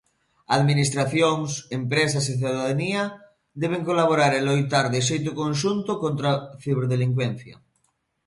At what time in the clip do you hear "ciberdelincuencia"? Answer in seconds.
6.63-7.55